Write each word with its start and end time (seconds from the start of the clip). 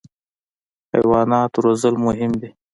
حیوانات 0.93 1.51
روزل 1.63 1.95
مهم 2.05 2.31
دي. 2.41 2.49